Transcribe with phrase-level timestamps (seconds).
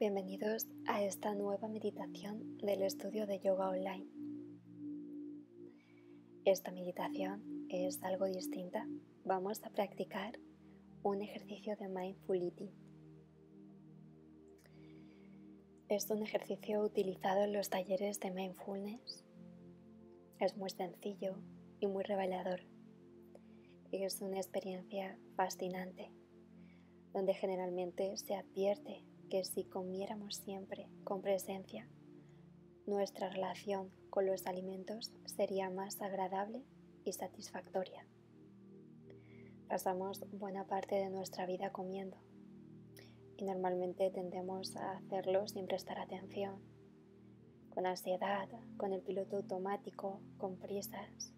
[0.00, 4.06] Bienvenidos a esta nueva meditación del estudio de yoga online.
[6.44, 8.86] Esta meditación es algo distinta.
[9.24, 10.38] Vamos a practicar
[11.02, 12.70] un ejercicio de mindful.
[15.88, 19.24] Es un ejercicio utilizado en los talleres de mindfulness.
[20.38, 21.42] Es muy sencillo
[21.80, 22.60] y muy revelador.
[23.90, 26.12] Es una experiencia fascinante
[27.12, 31.88] donde generalmente se advierte que si comiéramos siempre con presencia,
[32.86, 36.64] nuestra relación con los alimentos sería más agradable
[37.04, 38.06] y satisfactoria.
[39.68, 42.16] Pasamos buena parte de nuestra vida comiendo
[43.36, 46.60] y normalmente tendemos a hacerlo sin prestar atención,
[47.68, 48.48] con ansiedad,
[48.78, 51.34] con el piloto automático, con prisas,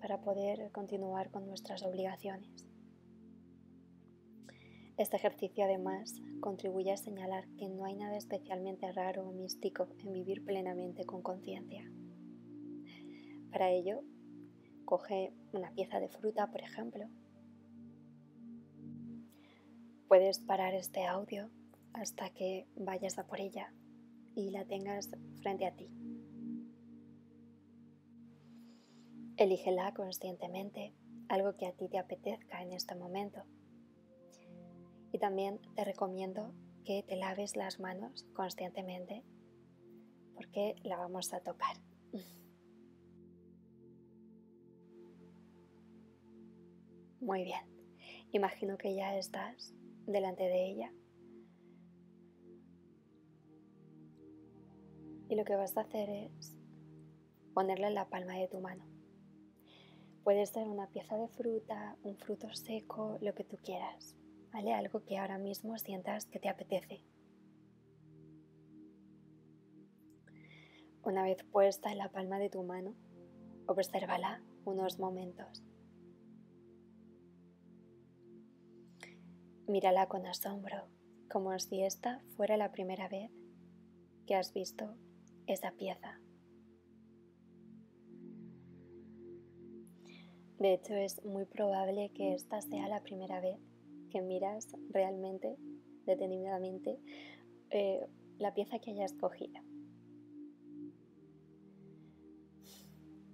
[0.00, 2.69] para poder continuar con nuestras obligaciones.
[5.00, 10.12] Este ejercicio además contribuye a señalar que no hay nada especialmente raro o místico en
[10.12, 11.90] vivir plenamente con conciencia.
[13.50, 14.02] Para ello,
[14.84, 17.08] coge una pieza de fruta, por ejemplo.
[20.06, 21.48] Puedes parar este audio
[21.94, 23.72] hasta que vayas a por ella
[24.34, 25.08] y la tengas
[25.40, 25.88] frente a ti.
[29.38, 30.92] Elígela conscientemente,
[31.30, 33.46] algo que a ti te apetezca en este momento
[35.12, 39.24] y también te recomiendo que te laves las manos constantemente
[40.34, 41.76] porque la vamos a tocar.
[47.20, 47.60] Muy bien,
[48.32, 49.74] imagino que ya estás
[50.06, 50.90] delante de ella.
[55.28, 56.56] Y lo que vas a hacer es
[57.54, 58.84] ponerle en la palma de tu mano.
[60.24, 64.16] Puede ser una pieza de fruta, un fruto seco, lo que tú quieras.
[64.52, 67.02] Algo que ahora mismo sientas que te apetece.
[71.02, 72.94] Una vez puesta en la palma de tu mano,
[73.66, 75.62] obsérvala unos momentos.
[79.66, 80.88] Mírala con asombro,
[81.30, 83.30] como si esta fuera la primera vez
[84.26, 84.96] que has visto
[85.46, 86.20] esa pieza.
[90.58, 93.69] De hecho, es muy probable que esta sea la primera vez
[94.10, 95.56] que miras realmente,
[96.06, 96.98] detenidamente,
[97.70, 98.06] eh,
[98.38, 99.60] la pieza que hayas cogido.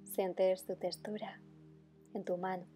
[0.04, 1.40] Sientes tu textura
[2.14, 2.66] en tu mano.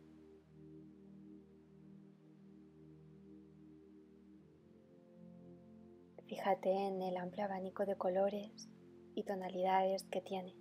[6.27, 8.69] Fíjate en el amplio abanico de colores
[9.15, 10.55] y tonalidades que tiene.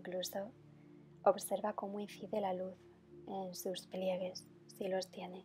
[0.00, 0.50] incluso
[1.24, 2.76] Observa cómo incide la luz
[3.26, 5.44] en sus pliegues, si los tiene.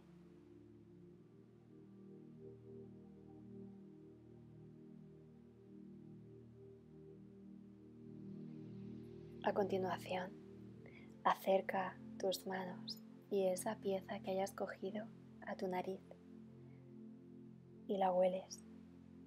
[9.43, 10.31] A continuación,
[11.23, 12.97] acerca tus manos
[13.29, 15.05] y esa pieza que hayas cogido
[15.45, 16.01] a tu nariz
[17.87, 18.63] y la hueles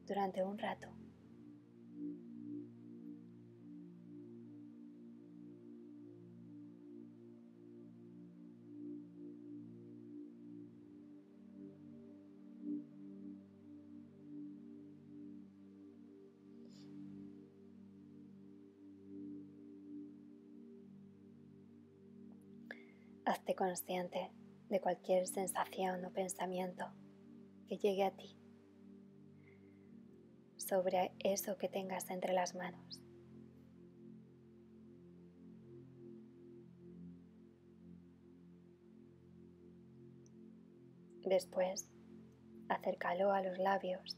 [0.06, 0.97] durante un rato.
[23.28, 24.32] Hazte consciente
[24.70, 26.86] de cualquier sensación o pensamiento
[27.68, 28.40] que llegue a ti
[30.56, 33.02] sobre eso que tengas entre las manos.
[41.22, 41.90] Después,
[42.70, 44.16] acércalo a los labios,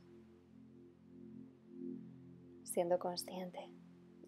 [2.62, 3.72] siendo consciente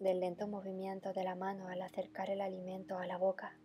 [0.01, 3.57] del lento movimiento de la mano al acercar el alimento a la boca.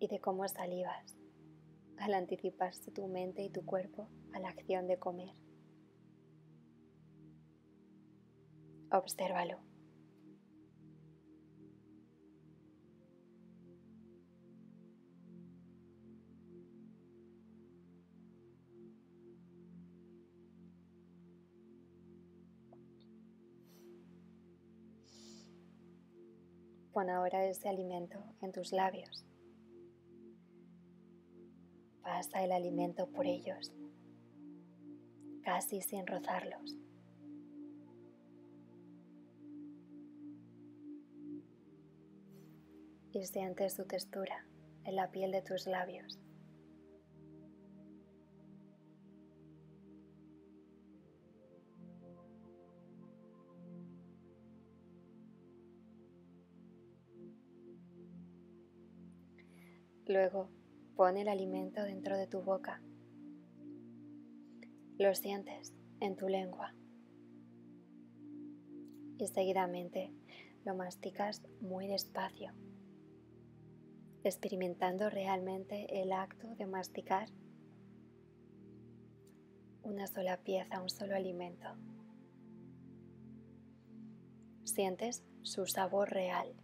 [0.00, 1.14] Y de cómo salivas
[1.98, 5.34] al anticiparse tu mente y tu cuerpo a la acción de comer.
[8.90, 9.58] Obsérvalo.
[26.92, 29.24] Pon ahora ese alimento en tus labios
[32.20, 33.72] pasa el alimento por ellos,
[35.42, 36.76] casi sin rozarlos.
[43.12, 44.46] y sientes su textura
[44.84, 46.20] en la piel de tus labios.
[60.06, 60.59] Luego
[60.96, 62.82] pon el alimento dentro de tu boca.
[64.98, 66.74] Lo sientes en tu lengua.
[69.18, 70.12] Y seguidamente
[70.64, 72.52] lo masticas muy despacio,
[74.24, 77.28] experimentando realmente el acto de masticar
[79.82, 81.68] una sola pieza, un solo alimento.
[84.64, 86.54] Sientes su sabor real.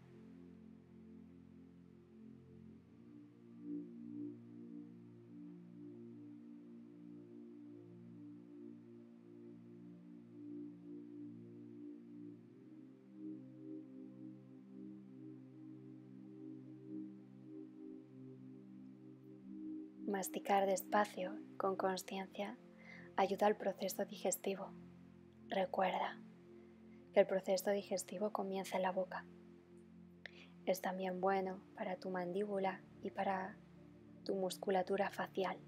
[20.06, 22.56] Masticar despacio, con conciencia,
[23.16, 24.70] ayuda al proceso digestivo.
[25.48, 26.22] Recuerda
[27.12, 29.26] que el proceso digestivo comienza en la boca.
[30.64, 33.56] Es también bueno para tu mandíbula y para
[34.24, 35.58] tu musculatura facial.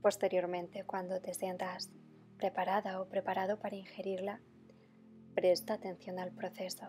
[0.00, 1.90] Posteriormente, cuando te sientas
[2.40, 4.40] preparada o preparado para ingerirla,
[5.34, 6.86] presta atención al proceso.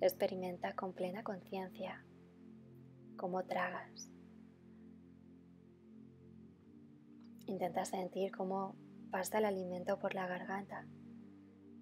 [0.00, 2.04] Experimenta con plena conciencia
[3.16, 4.10] cómo tragas.
[7.46, 8.74] Intenta sentir cómo
[9.12, 10.84] pasa el alimento por la garganta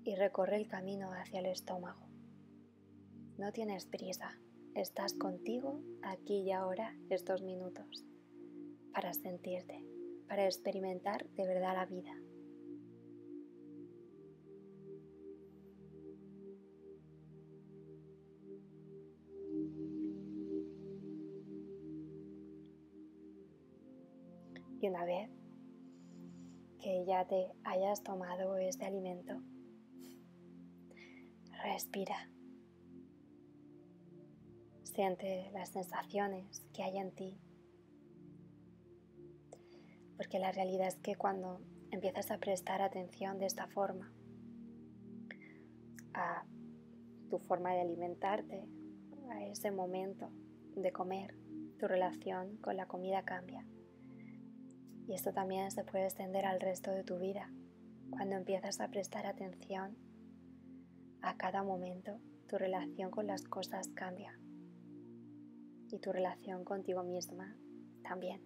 [0.05, 2.07] y recorre el camino hacia el estómago.
[3.39, 4.39] No tienes prisa,
[4.75, 8.05] estás contigo aquí y ahora estos minutos
[8.93, 9.83] para sentirte,
[10.29, 12.13] para experimentar de verdad la vida.
[24.81, 25.31] Y una vez
[26.79, 29.41] que ya te hayas tomado este alimento,
[31.63, 32.31] respira.
[34.83, 37.39] Siente las sensaciones que hay en ti.
[40.17, 44.13] Porque la realidad es que cuando empiezas a prestar atención de esta forma
[46.15, 46.45] a
[47.29, 48.67] tu forma de alimentarte,
[49.31, 50.31] a ese momento
[50.77, 51.35] de comer,
[51.79, 53.67] tu relación con la comida cambia.
[55.09, 57.49] Y esto también se puede extender al resto de tu vida.
[58.11, 59.97] Cuando empiezas a prestar atención
[61.23, 62.19] a cada momento,
[62.49, 64.37] tu relación con las cosas cambia.
[65.91, 67.57] Y tu relación contigo misma
[68.03, 68.43] también.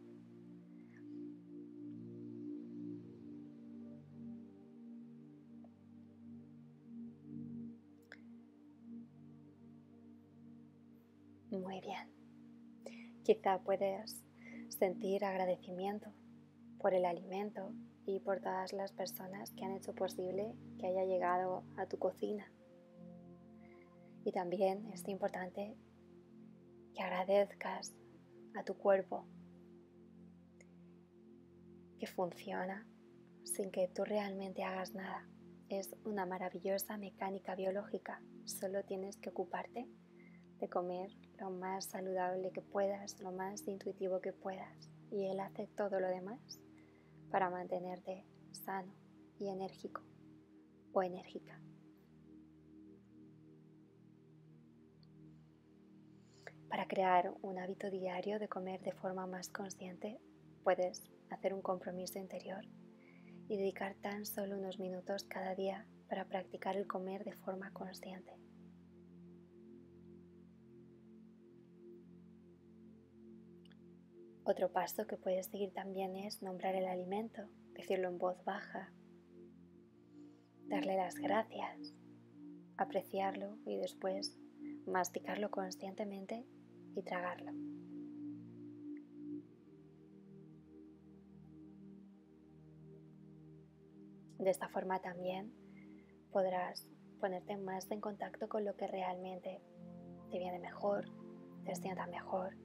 [11.51, 12.09] Muy bien.
[13.25, 14.23] Quizá puedes
[14.69, 16.13] sentir agradecimiento
[16.81, 17.73] por el alimento
[18.07, 22.51] y por todas las personas que han hecho posible que haya llegado a tu cocina.
[24.25, 25.77] Y también es importante
[26.95, 27.95] que agradezcas
[28.55, 29.27] a tu cuerpo
[31.99, 32.87] que funciona
[33.45, 35.27] sin que tú realmente hagas nada.
[35.69, 38.23] Es una maravillosa mecánica biológica.
[38.45, 39.87] Solo tienes que ocuparte
[40.59, 44.91] de comer lo más saludable que puedas, lo más intuitivo que puedas.
[45.11, 46.61] Y él hace todo lo demás
[47.31, 48.93] para mantenerte sano
[49.39, 50.03] y enérgico
[50.93, 51.61] o enérgica.
[56.69, 60.21] Para crear un hábito diario de comer de forma más consciente,
[60.63, 62.65] puedes hacer un compromiso interior
[63.49, 68.50] y dedicar tan solo unos minutos cada día para practicar el comer de forma consciente.
[74.45, 77.43] Otro paso que puedes seguir también es nombrar el alimento,
[77.75, 78.91] decirlo en voz baja,
[80.67, 81.95] darle las gracias,
[82.79, 84.39] apreciarlo y después
[84.87, 86.47] masticarlo conscientemente
[86.97, 87.53] y tragarlo.
[94.39, 95.53] De esta forma también
[96.33, 96.89] podrás
[97.21, 99.61] ponerte más en contacto con lo que realmente
[100.31, 101.05] te viene mejor,
[101.67, 102.57] te sienta mejor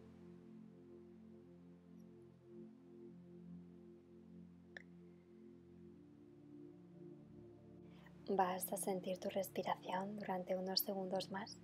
[8.37, 11.57] Vas a sentir tu respiración durante unos segundos más.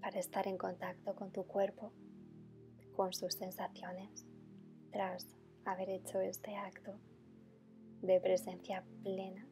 [0.00, 1.92] Para estar en contacto con tu cuerpo,
[2.94, 4.24] con sus sensaciones,
[4.92, 5.26] tras
[5.64, 7.00] haber hecho este acto
[8.00, 9.44] de presencia plena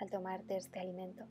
[0.00, 1.26] al tomarte este alimento.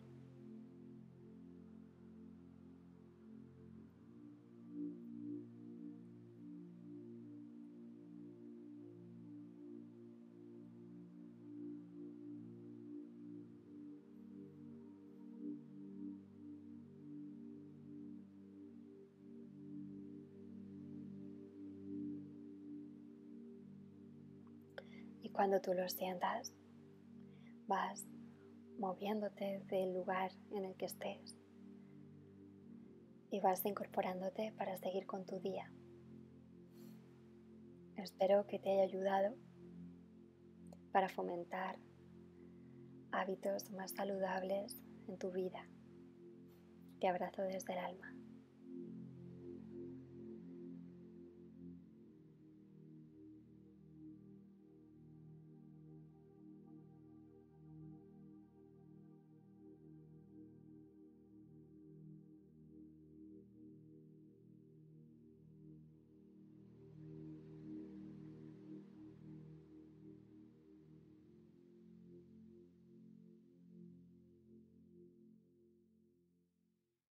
[25.36, 26.54] Cuando tú lo sientas,
[27.68, 28.06] vas
[28.80, 31.38] moviéndote del lugar en el que estés
[33.32, 35.70] y vas incorporándote para seguir con tu día.
[37.98, 39.36] Espero que te haya ayudado
[40.94, 41.78] para fomentar
[43.12, 45.68] hábitos más saludables en tu vida.
[47.02, 48.15] Te abrazo desde el alma.